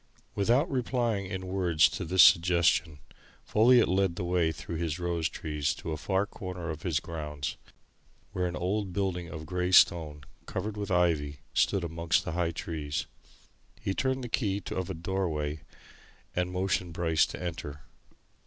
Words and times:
Without 0.33 0.67
replying 0.67 1.27
in 1.27 1.45
words 1.45 1.87
to 1.87 2.03
this 2.03 2.23
suggestion, 2.23 2.97
Folliot 3.45 3.87
led 3.87 4.15
the 4.15 4.23
way 4.23 4.51
through 4.51 4.77
his 4.77 4.97
rose 4.97 5.29
trees 5.29 5.75
to 5.75 5.91
a 5.91 5.95
far 5.95 6.25
corner 6.25 6.71
of 6.71 6.81
his 6.81 6.99
grounds, 6.99 7.55
where 8.31 8.47
an 8.47 8.55
old 8.55 8.93
building 8.93 9.27
of 9.27 9.45
grey 9.45 9.71
stone, 9.71 10.23
covered 10.47 10.75
with 10.75 10.89
ivy, 10.89 11.41
stood 11.53 11.83
amongst 11.83 12.23
high 12.25 12.49
trees. 12.49 13.05
He 13.79 13.93
turned 13.93 14.23
the 14.23 14.27
key 14.27 14.63
of 14.71 14.89
a 14.89 14.95
doorway 14.95 15.61
and 16.35 16.51
motioned 16.51 16.93
Bryce 16.93 17.27
to 17.27 17.39
enter. 17.39 17.81